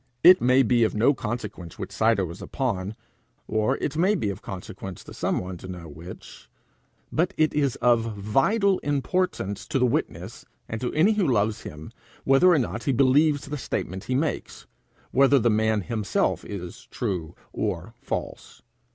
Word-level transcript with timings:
It 0.23 0.41
may 0.41 0.63
be 0.63 0.83
of 0.83 0.95
no 0.95 1.13
consequence 1.13 1.77
which 1.77 1.91
side 1.91 2.19
I 2.19 2.23
was 2.23 2.41
upon, 2.41 2.95
or 3.47 3.77
it 3.77 3.95
may 3.95 4.15
be 4.15 4.31
of 4.31 4.41
consequence 4.41 5.03
to 5.03 5.13
some 5.13 5.37
one 5.37 5.57
to 5.57 5.67
know 5.67 5.87
which, 5.87 6.49
but 7.11 7.35
it 7.37 7.53
is 7.53 7.75
of 7.83 8.15
vital 8.17 8.79
importance 8.79 9.67
to 9.67 9.77
the 9.77 9.85
witness 9.85 10.43
and 10.67 10.81
to 10.81 10.91
any 10.93 11.13
who 11.13 11.27
love 11.27 11.61
him, 11.61 11.91
whether 12.23 12.49
or 12.49 12.57
not 12.57 12.85
he 12.85 12.91
believes 12.91 13.45
the 13.45 13.59
statement 13.59 14.05
he 14.05 14.15
makes 14.15 14.65
whether 15.11 15.37
the 15.37 15.51
man 15.51 15.81
himself 15.81 16.43
is 16.45 16.87
true 16.89 17.35
or 17.53 17.93
false. 18.01 18.63